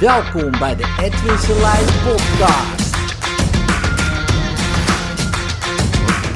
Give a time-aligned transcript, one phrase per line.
[0.00, 2.96] Welkom bij de Edwin Selijn podcast.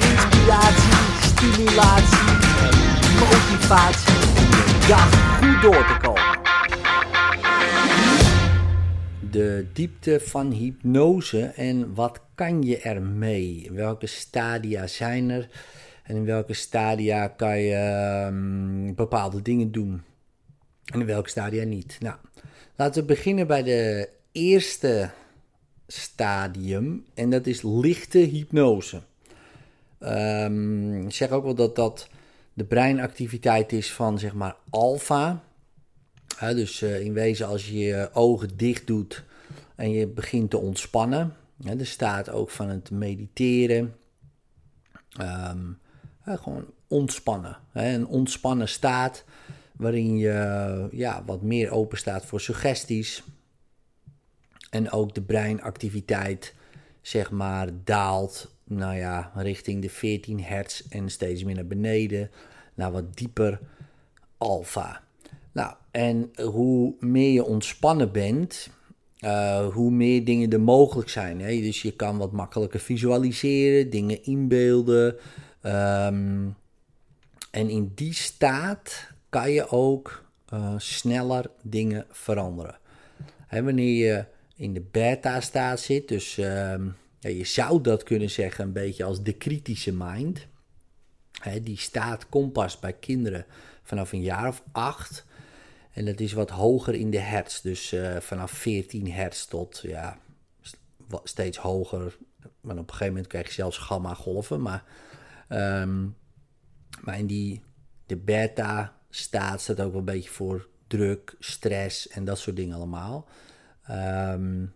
[0.00, 2.28] Inspiratie, stimulatie
[2.60, 2.76] en
[3.18, 6.40] motivatie om dag goed door te komen.
[9.30, 13.70] De diepte van hypnose en wat kan je ermee?
[13.72, 15.48] Welke stadia zijn er?
[16.02, 20.02] En in welke stadia kan je ehm, bepaalde dingen doen?
[20.84, 21.96] En in welke stadia niet?
[22.00, 22.16] Nou,
[22.76, 25.10] laten we beginnen bij de eerste
[25.86, 27.04] stadium.
[27.14, 29.02] En dat is lichte hypnose.
[29.98, 32.08] Ehm, ik zeg ook wel dat dat
[32.52, 35.42] de breinactiviteit is van zeg maar alfa.
[36.38, 39.24] dus uh, in wezen als je je ogen dicht doet
[39.74, 41.34] en je begint te ontspannen.
[41.56, 43.94] De staat ook van het mediteren.
[45.16, 45.72] Ehm,
[46.24, 47.56] gewoon ontspannen.
[47.72, 49.24] Een ontspannen staat
[49.76, 53.22] waarin je ja, wat meer open staat voor suggesties.
[54.70, 56.54] En ook de breinactiviteit,
[57.00, 62.30] zeg maar, daalt, nou ja, richting de 14 hertz en steeds meer naar beneden,
[62.74, 63.60] naar wat dieper
[64.38, 65.02] alfa.
[65.52, 68.70] Nou, en hoe meer je ontspannen bent,
[69.20, 71.40] uh, hoe meer dingen er mogelijk zijn.
[71.40, 71.60] Hè?
[71.60, 75.16] Dus je kan wat makkelijker visualiseren, dingen inbeelden.
[75.62, 76.56] Um,
[77.50, 82.78] en in die staat kan je ook uh, sneller dingen veranderen.
[83.46, 84.24] Hè, wanneer je
[84.56, 89.22] in de beta-staat zit, dus um, ja, je zou dat kunnen zeggen een beetje als
[89.22, 90.46] de kritische mind.
[91.62, 93.46] Die staat kompas bij kinderen
[93.82, 95.24] vanaf een jaar of acht.
[95.92, 97.60] En dat is wat hoger in de hertz.
[97.60, 100.18] Dus uh, vanaf 14 hertz tot ja,
[101.24, 102.16] steeds hoger.
[102.60, 104.62] Maar op een gegeven moment krijg je zelfs gamma-golven.
[104.62, 104.84] Maar,
[105.48, 106.16] um,
[107.00, 107.62] maar in die,
[108.06, 113.28] de beta-staat staat ook wel een beetje voor druk, stress en dat soort dingen allemaal.
[113.90, 114.74] Um,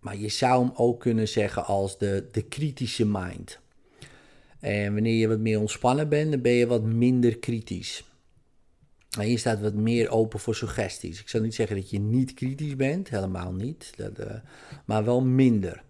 [0.00, 3.58] maar je zou hem ook kunnen zeggen als de, de kritische mind.
[4.58, 8.04] En wanneer je wat meer ontspannen bent, dan ben je wat minder kritisch.
[9.18, 11.20] En je staat wat meer open voor suggesties.
[11.20, 14.26] Ik zou niet zeggen dat je niet kritisch bent, helemaal niet, dat, uh,
[14.84, 15.82] maar wel minder.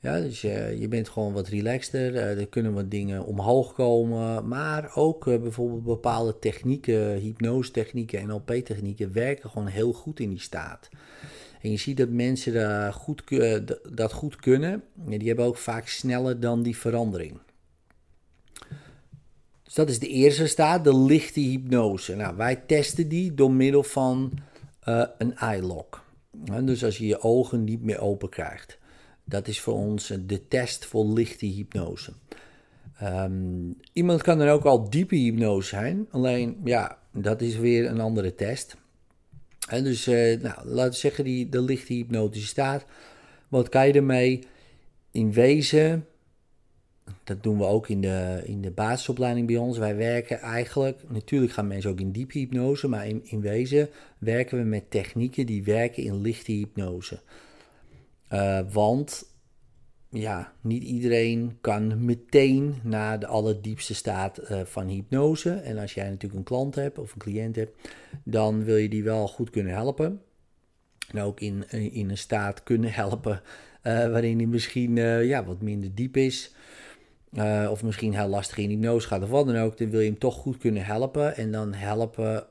[0.00, 4.48] Ja, dus je, je bent gewoon wat relaxter, uh, er kunnen wat dingen omhoog komen,
[4.48, 10.88] maar ook uh, bijvoorbeeld bepaalde technieken, hypnose-technieken, NLP-technieken werken gewoon heel goed in die staat.
[11.60, 13.22] En je ziet dat mensen dat goed,
[13.94, 17.38] dat goed kunnen, en die hebben ook vaak sneller dan die verandering.
[19.62, 22.14] Dus dat is de eerste staat, de lichte hypnose.
[22.14, 24.32] Nou, wij testen die door middel van
[25.18, 26.04] een eye lock.
[26.62, 28.78] dus als je je ogen niet meer open krijgt.
[29.28, 32.12] Dat is voor ons de test voor lichte hypnose.
[33.02, 36.06] Um, iemand kan dan ook al diepe hypnose zijn.
[36.10, 38.76] Alleen, ja, dat is weer een andere test.
[39.68, 42.84] En dus, uh, nou, laten we zeggen, die, de lichte hypnotische staat.
[43.48, 44.44] Wat kan je ermee?
[45.10, 46.06] In wezen
[47.24, 49.78] dat doen we ook in de, in de basisopleiding bij ons.
[49.78, 53.88] Wij werken eigenlijk, natuurlijk gaan mensen ook in diepe hypnose, maar in, in wezen
[54.18, 57.20] werken we met technieken die werken in lichte hypnose.
[58.32, 59.34] Uh, want
[60.10, 65.50] ja, niet iedereen kan meteen naar de allerdiepste staat uh, van hypnose.
[65.50, 67.88] En als jij natuurlijk een klant hebt of een cliënt hebt,
[68.24, 70.22] dan wil je die wel goed kunnen helpen.
[71.12, 73.42] En ook in, in een staat kunnen helpen
[73.82, 76.54] waarin die misschien ja, wat minder diep is.
[77.70, 80.18] Of misschien heel lastig in hypnose gaat of wat dan ook, dan wil je hem
[80.18, 81.36] toch goed kunnen helpen.
[81.36, 82.46] En dan helpen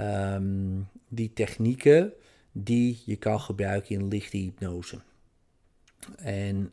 [0.00, 2.12] um, die technieken
[2.52, 4.98] die je kan gebruiken in lichte hypnose.
[6.16, 6.72] En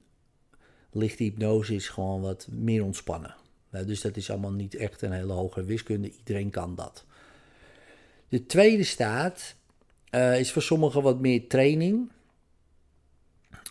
[0.91, 3.35] lichte hypnose is gewoon wat meer ontspannen.
[3.69, 6.11] Nou, dus dat is allemaal niet echt een hele hoge wiskunde.
[6.17, 7.05] Iedereen kan dat.
[8.29, 9.55] De tweede staat
[10.11, 12.11] uh, is voor sommigen wat meer training.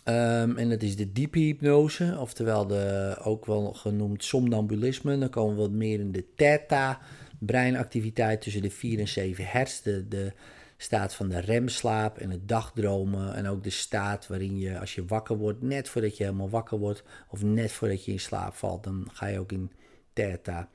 [0.05, 5.17] Um, en dat is de diepe hypnose, oftewel de, ook wel genoemd somnambulisme.
[5.17, 6.99] Dan komen we wat meer in de theta,
[7.39, 9.81] breinactiviteit tussen de 4 en 7 hertz.
[9.81, 10.33] De, de
[10.81, 13.35] staat van de remslaap en het dagdromen.
[13.35, 16.77] En ook de staat waarin je, als je wakker wordt, net voordat je helemaal wakker
[16.77, 19.71] wordt, of net voordat je in slaap valt, dan ga je ook in
[20.13, 20.69] theta.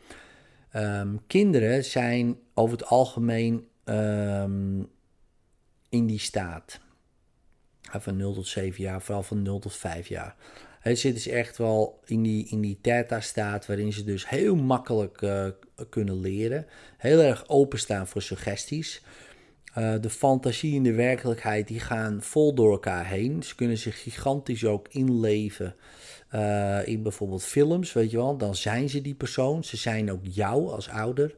[0.74, 4.88] Um, kinderen zijn over het algemeen um,
[5.88, 6.80] in die staat
[7.82, 10.36] van 0 tot 7 jaar, vooral van 0 tot 5 jaar.
[10.80, 15.22] Het zit dus echt wel in die, in die theta-staat waarin ze dus heel makkelijk
[15.22, 15.46] uh,
[15.88, 16.66] kunnen leren.
[16.96, 19.02] Heel erg openstaan voor suggesties.
[19.78, 23.42] Uh, de fantasie en de werkelijkheid die gaan vol door elkaar heen.
[23.42, 25.74] Ze kunnen zich gigantisch ook inleven
[26.34, 28.36] uh, in bijvoorbeeld films, weet je wel.
[28.36, 29.64] Dan zijn ze die persoon.
[29.64, 31.34] Ze zijn ook jou als ouder.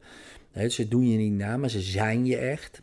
[0.67, 2.81] ze doen je niet na, maar ze zijn je echt.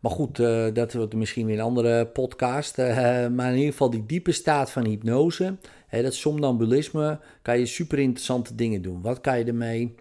[0.01, 0.37] Maar goed,
[0.75, 2.77] dat wordt misschien weer een andere podcast.
[2.77, 5.57] maar in ieder geval die diepe staat van hypnose,
[5.87, 9.03] hè, dat somnambulisme, kan je super interessante dingen doen.
[9.03, 9.95] Wat kan je ermee?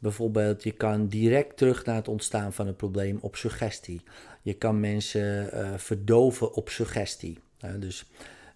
[0.00, 4.02] Bijvoorbeeld, je kan direct terug naar het ontstaan van het probleem op suggestie.
[4.42, 7.38] Je kan mensen uh, verdoven op suggestie.
[7.78, 8.06] Dus,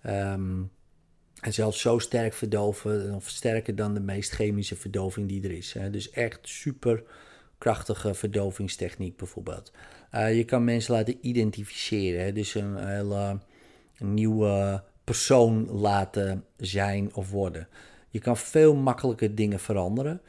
[0.06, 0.70] um,
[1.40, 5.76] en zelfs zo sterk verdoven, of sterker dan de meest chemische verdoving die er is.
[5.90, 7.02] Dus echt super
[7.58, 9.72] krachtige verdovingstechniek bijvoorbeeld.
[10.14, 12.34] Uh, je kan mensen laten identificeren.
[12.34, 13.38] Dus een hele
[13.98, 17.68] nieuwe persoon laten zijn of worden.
[18.10, 20.20] Je kan veel makkelijker dingen veranderen.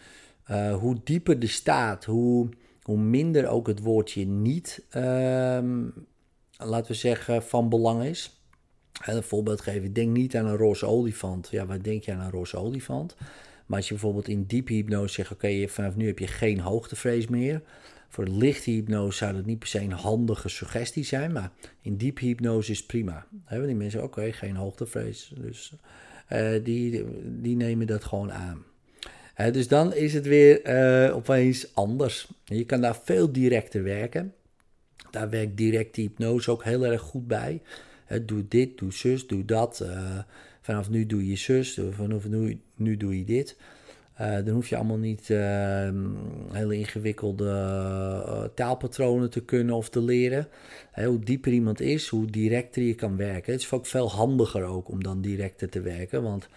[0.51, 2.49] Uh, hoe dieper de staat, hoe,
[2.81, 5.59] hoe minder ook het woordje niet, uh,
[6.57, 8.41] laten we zeggen, van belang is.
[9.03, 11.47] En een voorbeeld geven, denk niet aan een roze olifant.
[11.51, 13.15] Ja, waar denk je aan een roze olifant?
[13.65, 17.27] Maar als je bijvoorbeeld in diepe hypnose zegt, oké, vanaf nu heb je geen hoogtevrees
[17.27, 17.61] meer.
[18.09, 21.51] Voor lichte hypnose zou dat niet per se een handige suggestie zijn, maar
[21.81, 23.27] in diepe hypnose is prima.
[23.45, 25.33] Hebben die mensen, oké, geen hoogtevrees.
[25.39, 25.73] Dus
[26.29, 28.65] uh, die, die nemen dat gewoon aan
[29.49, 30.67] dus dan is het weer
[31.07, 32.27] uh, opeens anders.
[32.43, 34.33] Je kan daar veel directer werken.
[35.11, 37.61] Daar werkt directe hypnose ook heel erg goed bij.
[38.25, 39.79] doe dit, doe zus, doe dat.
[39.83, 40.19] Uh,
[40.61, 43.57] vanaf nu doe je zus, vanaf nu, nu doe je dit.
[44.21, 45.27] Uh, dan hoef je allemaal niet
[46.51, 50.47] hele ingewikkelde taalpatronen te kunnen of te leren.
[50.93, 53.51] hoe dieper iemand is, hoe directer je kan werken.
[53.51, 56.23] Het is ook veel handiger ook om dan directer te werken.
[56.23, 56.47] Want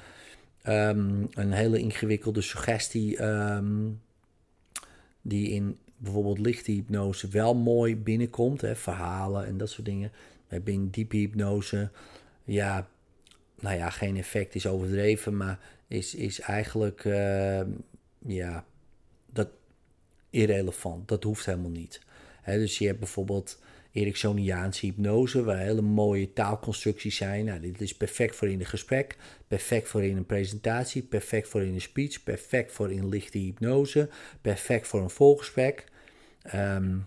[0.69, 4.00] um, een hele ingewikkelde suggestie um,
[5.22, 10.12] die in bijvoorbeeld lichte hypnose wel mooi binnenkomt, hè, verhalen en dat soort dingen.
[10.64, 11.90] Binnen diepe hypnose,
[12.44, 12.88] ja,
[13.61, 15.58] nou ja, geen effect is overdreven, maar
[15.88, 17.60] is, is eigenlijk, uh,
[18.19, 18.64] ja,
[19.32, 19.49] dat
[20.31, 21.08] irrelevant.
[21.08, 22.00] Dat hoeft helemaal niet.
[22.44, 23.58] Dus je hebt bijvoorbeeld
[23.94, 27.44] Ericksoniaanse hypnose, waar hele mooie taalconstructies zijn.
[27.44, 29.17] Nou, dit is perfect voor in een gesprek,
[29.49, 34.08] perfect voor in een presentatie, perfect voor in een speech, perfect voor in lichte hypnose,
[34.41, 35.85] perfect voor een volgesprek.
[36.55, 37.06] Um,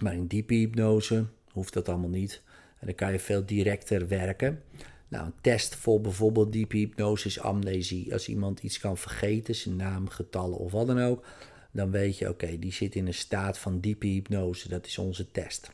[0.00, 2.42] maar in diepe hypnose hoeft dat allemaal niet.
[2.78, 4.62] En dan kan je veel directer werken.
[5.08, 8.12] Nou, een test voor bijvoorbeeld diepe hypnose is amnesie.
[8.12, 11.24] Als iemand iets kan vergeten, zijn naam, getallen of wat dan ook,
[11.72, 14.68] dan weet je, oké, die zit in een staat van diepe hypnose.
[14.68, 15.70] Dat is onze test.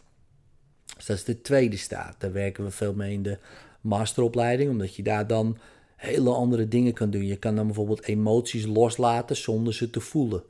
[0.98, 2.14] Dus dat is de tweede staat.
[2.18, 3.38] Daar werken we veel mee in de
[3.80, 5.58] masteropleiding, omdat je daar dan
[5.96, 7.26] hele andere dingen kan doen.
[7.26, 10.42] Je kan dan bijvoorbeeld emoties loslaten zonder ze te voelen.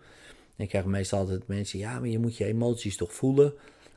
[0.56, 3.52] Ik krijg meestal altijd mensen, ja, maar je moet je emoties toch voelen?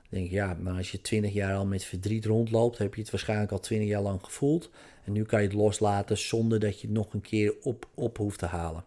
[0.09, 3.11] Denk ik, ja, maar als je twintig jaar al met verdriet rondloopt, heb je het
[3.11, 4.69] waarschijnlijk al twintig jaar lang gevoeld.
[5.05, 8.17] En nu kan je het loslaten zonder dat je het nog een keer op, op
[8.17, 8.83] hoeft te halen.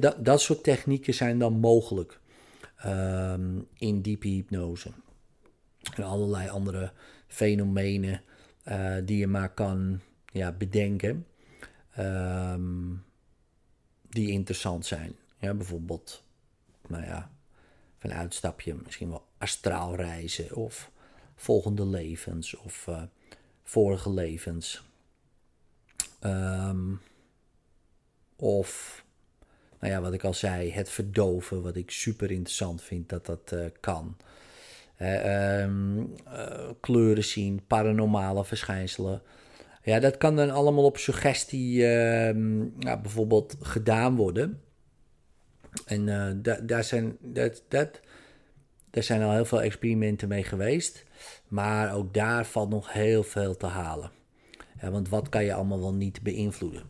[0.00, 2.20] dat, dat soort technieken zijn dan mogelijk
[2.86, 4.90] um, in diepe hypnose
[5.94, 6.92] en allerlei andere
[7.26, 8.22] fenomenen
[8.68, 10.00] uh, die je maar kan
[10.32, 11.26] ja, bedenken,
[11.98, 13.04] um,
[14.08, 15.16] die interessant zijn.
[15.38, 16.22] Ja, bijvoorbeeld,
[16.86, 17.30] nou ja,
[17.98, 20.90] van uitstapje misschien wel astraal reizen of
[21.34, 23.02] volgende levens of uh,
[23.62, 24.84] vorige levens.
[26.20, 27.00] Um,
[28.36, 29.04] of,
[29.80, 33.52] nou ja, wat ik al zei, het verdoven, wat ik super interessant vind dat dat
[33.52, 34.16] uh, kan.
[34.96, 39.22] Ehm, eh, kleuren zien, paranormale verschijnselen.
[39.82, 42.30] Ja, dat kan dan allemaal op suggestie uh,
[42.78, 44.60] bijvoorbeeld gedaan worden.
[45.84, 48.00] En uh, daar, zijn, dat, dat,
[48.90, 51.04] daar zijn al heel veel experimenten mee geweest.
[51.48, 54.10] Maar ook daar valt nog heel veel te halen.
[54.80, 56.82] Ja, want wat kan je allemaal wel niet beïnvloeden?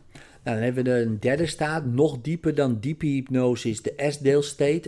[0.47, 4.43] Nou, dan hebben we een derde staat, nog dieper dan diepe hypnose, is de S-deel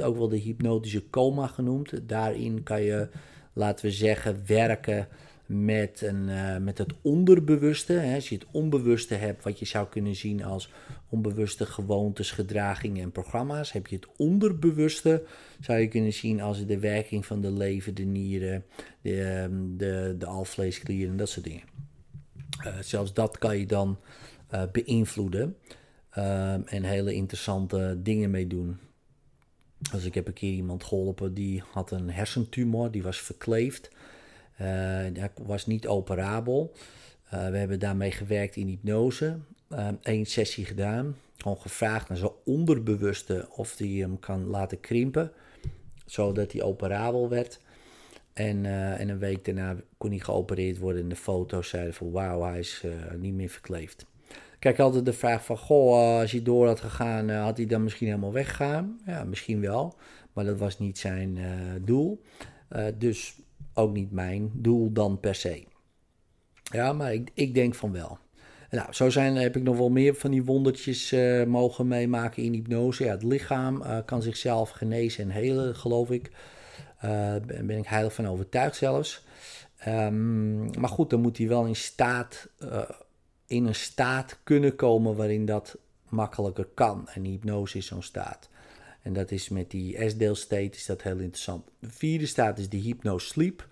[0.05, 2.09] ook wel de hypnotische coma genoemd.
[2.09, 3.09] Daarin kan je,
[3.53, 5.09] laten we zeggen, werken
[5.47, 7.93] met, een, uh, met het onderbewuste.
[7.93, 8.15] Hè.
[8.15, 10.71] Als je het onbewuste hebt, wat je zou kunnen zien als
[11.09, 15.23] onbewuste gewoontes, gedragingen en programma's, heb je het onderbewuste,
[15.61, 18.65] zou je kunnen zien als de werking van de lever, de nieren,
[19.03, 21.65] de, ehm, de, de alvleesklieren, dat soort dingen.
[22.67, 23.99] Uh, zelfs dat kan je dan
[24.55, 25.57] uh, beïnvloeden
[26.19, 28.78] um, en hele interessante dingen mee doen.
[29.93, 33.90] Dus ik heb een keer iemand geholpen die had een hersentumor, die was verkleefd.
[35.12, 36.73] Dat was niet operabel.
[37.35, 39.38] Uh, we hebben daarmee gewerkt in hypnose.
[40.02, 41.17] Eén sessie gedaan.
[41.37, 45.33] Gewoon gevraagd naar zijn onderbewuste of hij hem kan laten krimpen.
[46.07, 47.61] Zodat hij operabel werd.
[48.33, 51.02] En, en een week daarna kon hij geopereerd worden.
[51.02, 52.85] En de foto's zeiden van wauw, hij is
[53.19, 54.07] niet meer verkleefd.
[54.59, 58.07] Kijk, altijd de vraag van, goh, als hij door had gegaan, had hij dan misschien
[58.07, 59.00] helemaal weggegaan?
[59.07, 59.97] Ja, misschien wel,
[60.33, 61.47] maar dat was niet zijn uh,
[61.83, 62.23] doel.
[62.99, 63.41] Dus
[63.75, 65.65] ook niet mijn doel dan per se.
[66.62, 68.19] Ja, maar ik, ik denk van wel.
[68.71, 71.15] Nou, zo zijn, heb ik nog wel meer van die wondertjes
[71.47, 73.05] mogen meemaken in hypnose.
[73.05, 76.31] Ja, het lichaam kan zichzelf genezen en helen, geloof ik.
[77.00, 79.27] Daar ben ik heilig van overtuigd zelfs.
[79.88, 82.49] Um, maar goed, dan moet hij wel in staat
[83.49, 85.76] in een staat kunnen komen waarin dat
[86.09, 87.09] makkelijker kan.
[87.09, 88.49] En hypnose is zo'n staat.
[89.02, 91.64] En dat is met die S-deel state is dat heel interessant.
[91.78, 93.67] De vierde staat is de hypnosleep.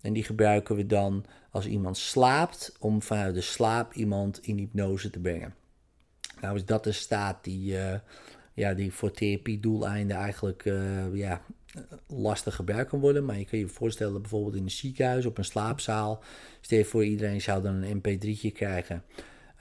[0.00, 5.10] En die gebruiken we dan als iemand slaapt, om vanuit de slaap iemand in hypnose
[5.10, 5.54] te brengen.
[6.40, 7.94] Nou is dat een staat die, uh,
[8.54, 11.42] ja, die voor therapiedoeleinden eigenlijk uh, ja,
[12.06, 13.24] lastig gebruikt kan worden.
[13.24, 16.22] Maar je kan je voorstellen bijvoorbeeld in een ziekenhuis, op een slaapzaal.
[16.60, 19.02] Stel je voor iedereen zou dan een mp3'tje krijgen.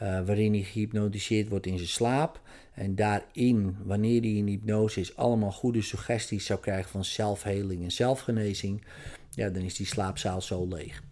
[0.02, 2.42] Uh, waarin hij gehypnotiseerd wordt in zijn slaap.
[2.74, 7.92] En daarin, wanneer hij in hypnose is, allemaal goede suggesties zou krijgen van zelfheling en
[7.92, 8.84] zelfgenezing.
[9.30, 11.04] Ja, dan is die slaapzaal zo leeg.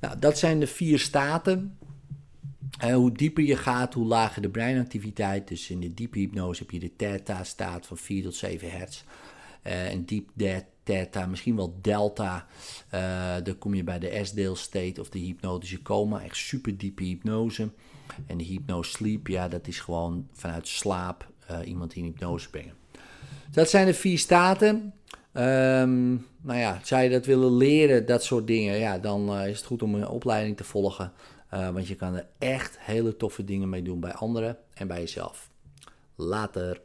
[0.00, 1.78] Nou, dat zijn de vier staten.
[2.78, 5.48] En hoe dieper je gaat, hoe lager de breinactiviteit.
[5.48, 9.04] Dus in de diepe hypnose heb je de theta-staat van 4 tot 7 hertz.
[9.66, 10.28] Uh, en diep
[10.82, 12.46] theta, misschien wel delta.
[12.94, 16.22] Uh, dan kom je bij de S-deel state of de hypnotische coma.
[16.22, 17.70] Echt super diepe hypnose.
[18.26, 22.74] En de hypnosleep, ja, dat is gewoon vanuit slaap uh, iemand in hypnose brengen.
[23.50, 24.94] Dat zijn de vier staten.
[25.32, 29.66] Um, nou ja, zou je dat willen leren, dat soort dingen, ja, dan is het
[29.66, 31.12] goed om een opleiding te volgen.
[31.50, 35.50] Want je kan er echt hele toffe dingen mee doen bij anderen en bij jezelf.
[36.14, 36.80] Later.